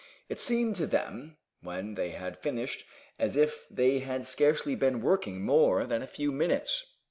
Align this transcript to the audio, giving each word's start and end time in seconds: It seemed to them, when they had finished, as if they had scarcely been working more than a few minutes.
It 0.29 0.39
seemed 0.39 0.77
to 0.77 0.87
them, 0.87 1.37
when 1.61 1.93
they 1.93 2.09
had 2.09 2.39
finished, 2.39 2.85
as 3.19 3.37
if 3.37 3.67
they 3.69 3.99
had 3.99 4.25
scarcely 4.25 4.73
been 4.75 4.99
working 5.01 5.45
more 5.45 5.85
than 5.85 6.01
a 6.01 6.07
few 6.07 6.31
minutes. 6.31 6.95